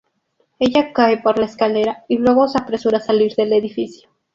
Ella 0.57 0.93
cae 0.93 1.17
por 1.21 1.37
la 1.37 1.45
escalera, 1.45 2.05
y 2.07 2.17
luego 2.17 2.47
se 2.47 2.57
apresura 2.57 2.97
a 2.97 3.01
salir 3.01 3.35
del 3.35 3.53
edificio. 3.53 4.09